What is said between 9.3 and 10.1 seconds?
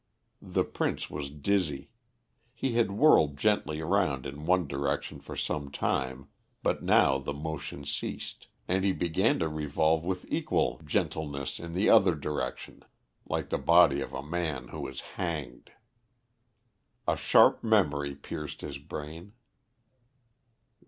to revolve